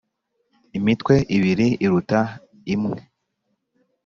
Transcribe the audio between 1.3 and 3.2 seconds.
ibiri iruta imwe